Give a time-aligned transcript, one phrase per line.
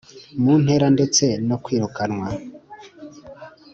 [0.41, 2.27] Mu ntera ndetse no kwirukanwa